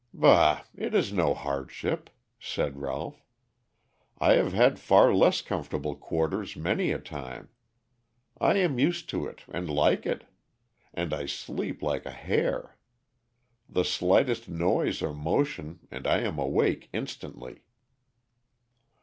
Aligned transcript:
"Bah! 0.15 0.63
it 0.73 0.95
is 0.95 1.13
no 1.13 1.35
hardship," 1.35 2.09
said 2.39 2.79
Ralph. 2.79 3.23
"I 4.17 4.33
have 4.33 4.51
had 4.51 4.79
far 4.79 5.13
less 5.13 5.43
comfortable 5.43 5.95
quarters 5.95 6.55
many 6.55 6.91
a 6.91 6.97
time. 6.97 7.49
I 8.39 8.55
am 8.57 8.79
used 8.79 9.09
to 9.09 9.27
it 9.27 9.43
and 9.47 9.69
like 9.69 10.07
it. 10.07 10.23
And 10.91 11.13
I 11.13 11.27
sleep 11.27 11.83
like 11.83 12.07
a 12.07 12.11
hare. 12.11 12.77
The 13.69 13.85
slightest 13.85 14.49
noise 14.49 15.03
or 15.03 15.13
motion 15.13 15.81
and 15.91 16.07
I 16.07 16.21
am 16.21 16.39
awake 16.39 16.89
instantly." 16.91 17.61